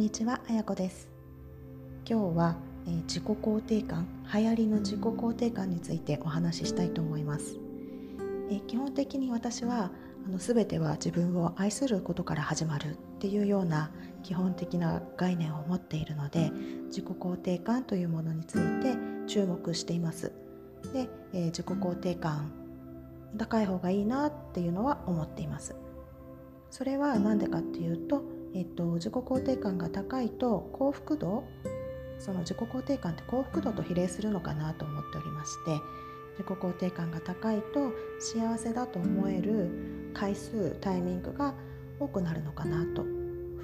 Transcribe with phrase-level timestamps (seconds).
[0.00, 1.10] にちは、あやこです。
[2.08, 2.56] 今日は、
[2.86, 7.58] えー、自己肯定感流行りの自己肯定感についてお話ししたいと思います、
[8.50, 9.90] えー、基本的に私は
[10.26, 13.90] あの全ては自分を愛することから始まるっていうような
[14.22, 16.50] 基本的な概念を持っているので
[16.86, 18.96] 自己肯定感というものについて
[19.26, 20.32] 注目しています。
[20.94, 22.50] で、えー、自己肯定感
[23.36, 25.76] 高い方がいいなっていうのは思っています。
[26.70, 31.44] それは何でかっていうと、えっと、自己肯定感が高いと幸福度
[32.18, 35.72] その自己肯定感って幸福度と比例するのかなと思っておりまして
[36.38, 41.54] 自己肯定感が高いと幸せだと思える回数タイミングが
[41.98, 43.04] 多くなるのかなと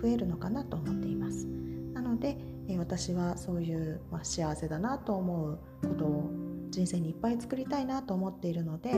[0.00, 1.46] 増えるのかなと思っています。
[1.94, 2.36] なので
[2.78, 6.30] 私はそういう、まあ、幸せだなと思うことを
[6.70, 8.92] 人生にいっぱい作りたいなと思っているので、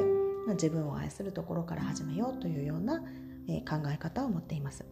[0.55, 4.84] 自分を愛するところから始めようというような、考え方を持っています。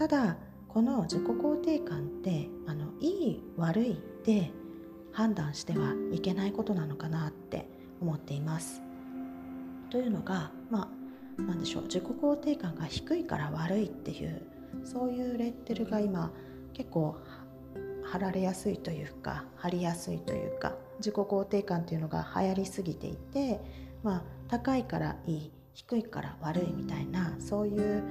[0.00, 4.50] ただこの自己肯定感ってあのいい悪いで
[5.12, 7.68] 判断してはいけないことなのかなって
[8.00, 8.80] 思っています。
[9.90, 14.40] というのがまあ何でしょう自己肯定感が低いから悪いっていう
[14.84, 16.32] そういうレッテルが今
[16.72, 17.18] 結構
[18.02, 23.60] 貼られやすいというか貼りやすいというか自己肯定感というのが流行りすぎていて、
[24.02, 28.02] まあ、高いからいい低いから悪いみたいなそういう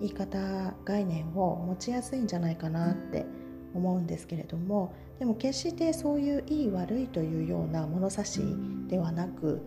[0.00, 3.26] 言い方概念を持ちやすいんじゃないかなって
[3.74, 8.40] 思うんですけれどもでも決してそういういい悪いというような物差し
[8.88, 9.60] ではなく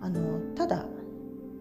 [0.00, 0.86] あのただ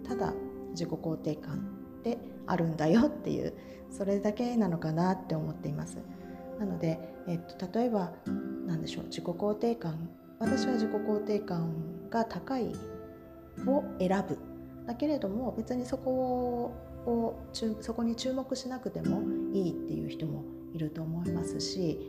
[0.07, 0.33] ただ
[0.71, 3.53] 自己肯定感であるんだよっていう
[3.89, 5.97] それだけなのかなって思っています。
[6.59, 8.11] なので、えっと、例えば
[8.65, 12.73] 何でしょう自己肯定感私は自己肯定感が高い
[13.67, 14.39] を選ぶ
[14.87, 16.86] だけれども別にそこを
[17.81, 19.21] そこに注目しなくても
[19.53, 21.99] いいっていう人もいると思いますし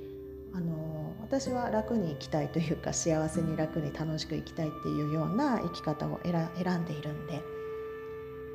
[0.53, 7.43] あの私は楽に生きたいというか幸せに楽に楽しく生きたいっていうような生き方を選んでいるんで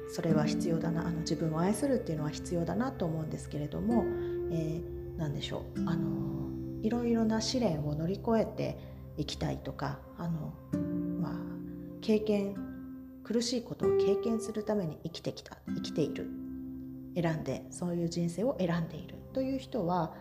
[0.10, 4.04] それは必要だなあの自分を愛するっていうのは必要だなと思うんですけれども、
[4.52, 6.50] えー何でしょうあの
[6.82, 8.78] いろいろな試練を乗り越えて
[9.18, 10.54] いきたいとかあの、
[11.22, 11.34] まあ、
[12.02, 12.56] 経験
[13.24, 16.28] 苦しいことを経験するために生きてきた生きている
[17.16, 20.14] 選んでそういう人生を選んでいるという人は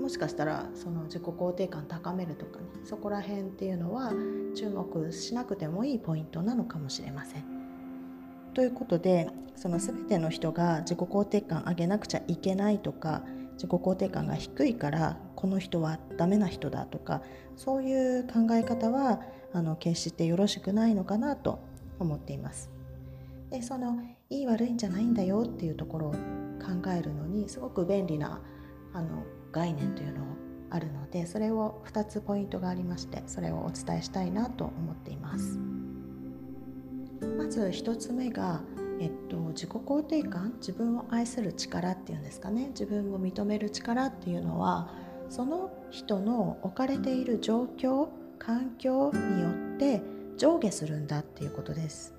[0.00, 4.12] もしかしたらその自己肯定感高めるとかねそこら辺っていうのは
[4.54, 7.44] 注目しなくてもいいポイントなのかもしれません。
[8.52, 13.22] ということでその全ての人が自己肯定感上げなくちゃいけないとか
[13.54, 17.22] 自己肯定感が低いからこの人はダメな人だとか
[17.56, 19.20] そういう考え方は
[19.52, 21.60] あの決してよろしくないのかなと
[22.02, 22.70] 思っています。
[23.50, 28.40] でそのいい悪いんじゃないんだよっていうところを考えるのにすごく便利な
[28.94, 30.32] あの概念というのが
[30.70, 35.58] あるのでそれを2つポイントがありましてそれをお伝えしたいなと思っています。
[37.36, 38.62] まず1つ目が
[39.02, 44.90] えっと、自己肯定感自分を愛する力っていうんですかね自分を認める力っていうのは
[45.28, 48.06] その人の置かれている状況
[48.38, 50.02] 環境によって
[50.36, 52.14] 上下するんだっていうことです。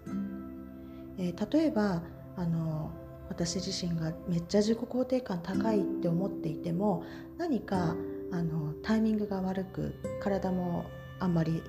[1.17, 2.01] えー、例えば
[2.35, 2.91] あの
[3.29, 7.03] 私自身がめっちゃ自己肯定感高いって思っていても
[7.37, 7.95] 何か
[8.31, 10.85] あのタイミングが悪く体も
[11.19, 11.61] あんまり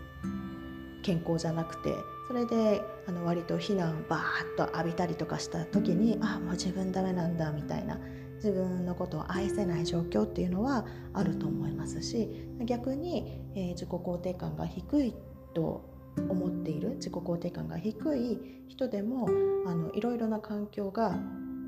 [1.02, 1.94] 健康じゃなくて
[2.26, 7.98] それであの割と避難をバーッと浴びたりとかした時にあもう自分ダメなんだみたいな
[8.36, 15.14] 自分のことを愛せない状況っていうのはあると思いますし逆に、えー、自己肯定感が低い
[15.54, 18.38] と思っている自己肯定感が低い
[18.68, 19.28] 人でも
[19.66, 21.16] あのいろいろな環境が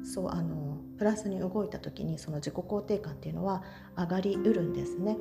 [0.05, 3.63] そうあのプラスに動いた時にその自己肯定感っていうのは
[3.97, 5.17] 上がりうるんですね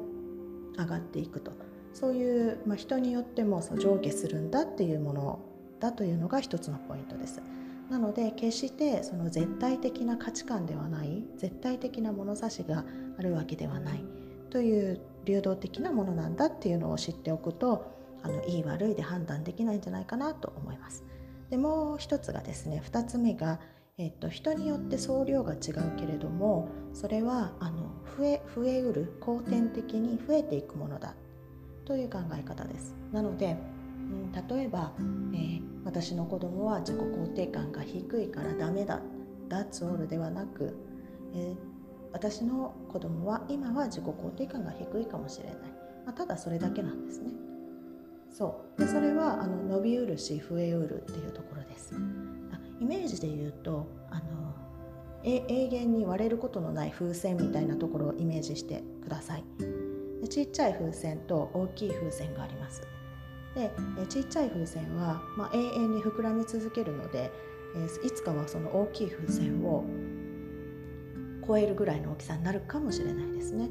[0.78, 1.52] 上がっていくと。
[1.94, 5.40] そういう、まあ、人によってもその上下するんだっていうもの
[5.80, 7.41] だというのが一つのポイントです。
[7.90, 12.84] なので決してその絶対的な価値観ではない絶対的な物差しが
[13.17, 14.03] あるわけではない
[14.50, 17.95] という流動的なものなんだっていうのを知っておくと
[18.26, 21.04] あのいい悪いで判断できないんじゃないかなと思います。
[21.52, 23.60] でもう一つがですね2つ目が、
[24.00, 31.14] えっと、人によって総量が違うけれどもそれはあの増え増えうる後天的に増えていくものだ
[31.86, 32.96] という考え方です。
[33.12, 33.56] なので、
[34.00, 39.02] うん、例えば、えー、私の子供は自己肯定感が低いからダメだ
[39.50, 40.76] That's all ではなく、
[41.36, 41.56] えー、
[42.12, 45.56] 私の子供は今は自己肯定感が低いかもしれない、
[46.06, 47.30] まあ、ただそれだけなんですね。
[48.37, 48.82] そう。
[48.82, 51.96] でそれはあの伸びうるし増えうるっていうところです。
[52.82, 54.53] イメージで言うとあの
[55.23, 59.43] 永遠に割れることのない風船みたいなところをイメージしてください。
[60.22, 62.82] でちっちゃい風船と大きい風船があります。
[63.55, 63.72] で
[64.09, 67.31] ちっちゃい風船は、まあ、永遠に膨らみ続けるので
[68.03, 69.85] いつかはその大きい風船を
[71.47, 73.70] 超えるぐらいの大きさになるかもしれないですね。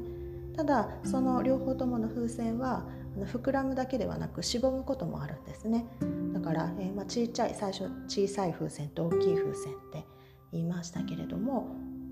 [0.57, 2.87] ただその両方ともの風船は
[3.23, 5.85] 膨らむだけではなくしぼむこともあるんですね
[6.33, 10.05] だから、えー、まあ、小さい最初小さい風船と大きい風船って
[10.51, 11.67] 言いましたけれども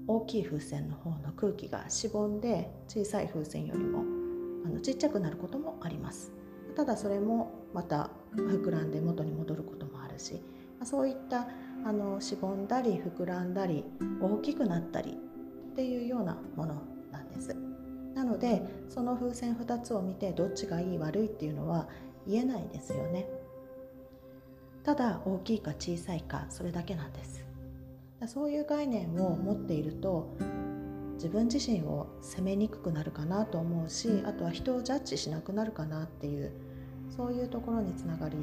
[0.07, 4.03] 大きい風船の方の空気がしぼんで小さい風船よりも
[4.65, 6.31] あのちっちゃくなることもあります
[6.75, 10.33] ただそれもまた膨らんで元に戻ることもあるし、
[10.79, 11.47] まあ、そういった
[11.85, 13.83] あのしぼんだり膨らんだり
[14.21, 15.17] 大きくなったり
[15.73, 17.72] っていうようなものなんです。
[18.15, 21.87] なのでその風船2つを見てどっちがいい悪いっていうのは
[22.27, 23.27] 言えないですよね。
[24.83, 27.43] ただ大きいか小さいかそれだけなんです。
[28.27, 30.35] そういう概念を持っていると
[31.15, 36.51] 自分自身を責めにくくなるかなと思うしあとは人をジャッジしなくなるかなっていう
[37.09, 38.37] そういうところにつながり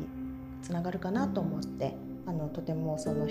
[0.62, 1.94] つながるかなと思って
[2.26, 3.26] あのとてもその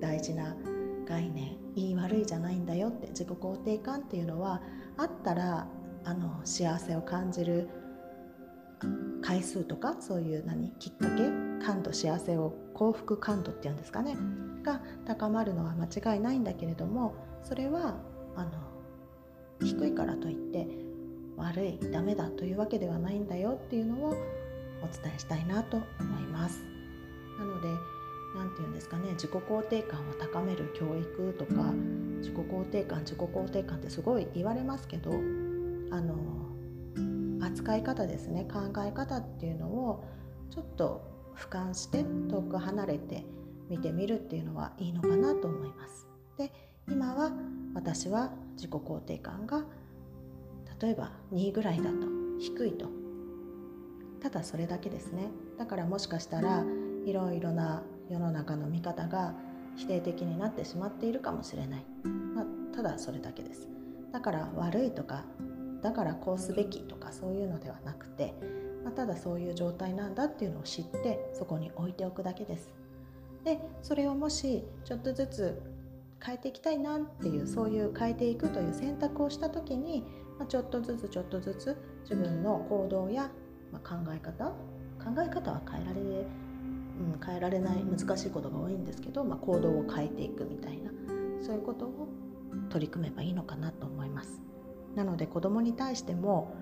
[0.00, 0.56] 大事な
[1.04, 4.62] 概念いい悪いじゃないんだよって自己肯定感っていうのは
[4.96, 5.66] あったら
[6.04, 7.68] あの幸せを感じる
[9.22, 11.22] 回数とかそういう何きっかけ
[11.64, 14.16] 感度幸せを幸福感度っていうんですかね
[14.62, 17.96] が高まるのは間違いないんだけれどもそれは
[18.36, 18.50] あの
[19.60, 20.66] 低いからといって
[21.36, 24.12] 悪いダメだというわけではないんだよっていうのをお
[24.86, 26.62] 伝えしたいなと思います。
[27.38, 27.68] なので
[28.34, 31.72] 何て言うんですかね自己肯定感を高める教育とか
[32.18, 36.16] 自己肯定感自己肯定感ってすごい言われますけどあの
[37.44, 40.04] 扱い方ですね考え方っていうのを
[40.50, 43.24] ちょっと俯瞰して遠く離れて
[43.68, 46.06] 見てみるっていうのはいいのかなと思います。
[46.36, 46.52] で
[46.88, 47.32] 今は
[47.74, 49.64] 私は自己肯定感が
[50.80, 52.06] 例えば2ぐらいだと
[52.38, 52.88] 低いと
[54.20, 56.64] ただそれだけですねだからもしかしたら
[57.06, 59.34] いろいろな世の中の見方が
[59.76, 61.84] 否定的になってしまっているかもしれない、
[62.34, 63.68] まあ、ただそれだけです。
[64.12, 65.24] だから悪いとか
[65.82, 68.34] だからこうすべきとかそういうのではなくて、
[68.84, 72.72] まあ、ただそういう状態なんだっていうのを知ってそこに置いておくだけです。
[73.44, 75.62] でそれをもしちょっとずつ
[76.24, 80.04] 変えていきたいなっていうそういう変えていくという選択をした時に、
[80.38, 83.30] まあ、ちょっとずつちょっとずつ自分の行動や、
[83.70, 86.00] まあ、考え方考え方は変えられ
[86.98, 90.90] うん、変えられない難しいことが多いんですけど、まあ、行動を変えていくみたいな
[91.40, 92.08] そういうことを
[92.70, 94.40] 取り組めばいいのかなと思います。
[94.94, 96.54] なので子供に対しても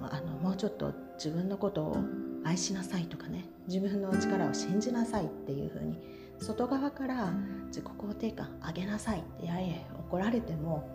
[0.00, 1.96] あのもうちょっと自分のことを
[2.44, 5.98] 愛しなさいとかね自分の力を信じなさいっていうふうに
[6.38, 7.32] 外側から
[7.66, 10.88] 自己肯定感上げなさいってやれ怒られても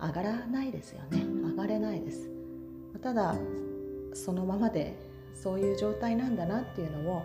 [0.00, 2.28] 上がらないですよね上がれないです
[3.00, 3.36] ただ
[4.12, 7.22] そのままでそういう状態なんだなっていうのを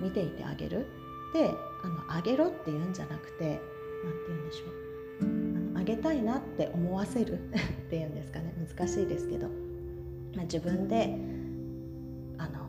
[0.00, 0.86] 見ていてあげる。
[1.32, 1.50] で
[1.82, 3.60] あのあげろって言うんじゃなくて
[4.04, 4.72] 何て言うんでしょう。
[5.22, 7.38] あのあげたいなって思わせる
[7.86, 8.54] っていうんですかね。
[8.68, 9.48] 難しいですけど、
[10.34, 11.18] まあ、自分で
[12.38, 12.60] あの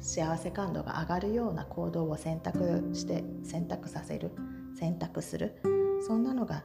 [0.00, 4.30] 幸せ感度が上がるような行動を選択して選択させる
[4.74, 5.54] 選択する。
[6.06, 6.64] そんなのが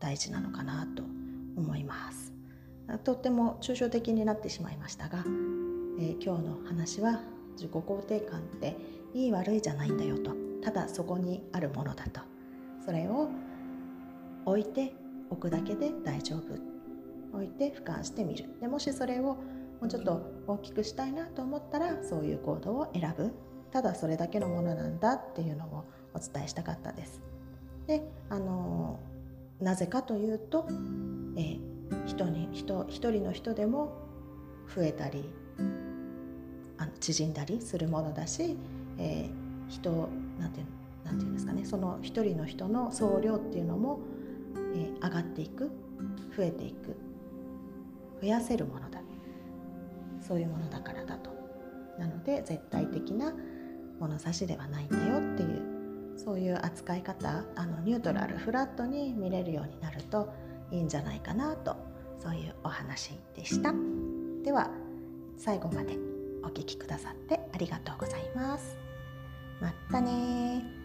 [0.00, 1.02] 大事なのかなと
[1.56, 2.32] 思います。
[3.04, 5.24] とっても抽象的になってしまいましたが
[5.98, 7.20] えー、今日の話は
[7.56, 8.76] 自己肯定感って
[9.14, 10.32] いい悪いじゃないんだよと。
[10.62, 12.20] ただそこにあるものだと。
[12.84, 13.28] それを
[14.44, 14.94] 置いて
[15.28, 16.54] おくだけで大丈夫。
[17.34, 18.48] 置いて俯瞰してみる。
[18.60, 19.38] でもしそれをも
[19.82, 23.32] うちょっと大きくしたいなと思ったらそういう行動を選ぶ。
[23.72, 27.20] ただそれだけのものなんだっていうのをお伝えしたかったです。
[27.88, 29.00] であの
[29.60, 30.66] なぜかというと、
[31.36, 33.92] えー、人に人一人の人でも
[34.74, 35.28] 増えたり
[36.78, 38.56] あの縮んだりするものだし、
[38.98, 39.90] えー、人
[40.38, 40.60] なんて
[41.04, 41.64] なんていうんですかね。
[41.64, 44.00] その一人の人の総量っていうのも、
[44.74, 45.70] えー、上がっていく
[46.36, 46.96] 増えていく
[48.20, 48.98] 増やせるものだ。
[50.20, 51.30] そういうものだからだと。
[51.98, 53.32] なので絶対的な
[53.98, 60.32] 物差しではないんだよっていうそういう扱い方あのニュートラルフラットに見れるようになると
[60.70, 61.76] いいんじゃないかなと
[62.20, 63.72] そういうお話でした。
[64.44, 64.70] では
[65.36, 66.07] 最後まで。
[66.42, 68.76] お聴きくださってありがとうございます。
[69.60, 70.77] またね